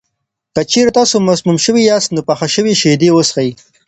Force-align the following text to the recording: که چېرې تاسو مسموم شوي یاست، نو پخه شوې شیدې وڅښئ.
که 0.55 0.61
چېرې 0.71 0.91
تاسو 0.97 1.15
مسموم 1.29 1.57
شوي 1.65 1.81
یاست، 1.91 2.09
نو 2.15 2.21
پخه 2.29 2.47
شوې 2.55 2.73
شیدې 2.81 3.09
وڅښئ. 3.13 3.49